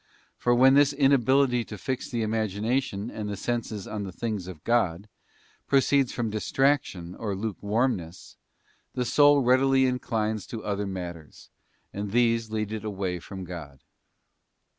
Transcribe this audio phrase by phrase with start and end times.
[0.35, 4.63] For_ when this inability to fix the imagination and the senses on_ the things of
[4.63, 5.07] God
[5.67, 8.35] proceeds from distraction or lukewarm ness,
[8.95, 11.51] the soul readily inclines to other matters,
[11.93, 13.83] and these lead it away from God.